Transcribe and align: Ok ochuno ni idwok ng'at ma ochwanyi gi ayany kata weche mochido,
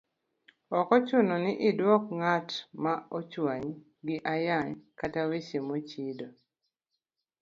Ok 0.77 0.87
ochuno 0.97 1.35
ni 1.43 1.53
idwok 1.69 2.03
ng'at 2.19 2.49
ma 2.83 2.93
ochwanyi 3.17 3.73
gi 4.05 4.15
ayany 4.33 4.71
kata 4.99 5.21
weche 5.29 5.59
mochido, 5.67 6.27